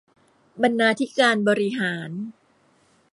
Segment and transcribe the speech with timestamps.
[0.61, 2.09] บรรณาธิการบริหาร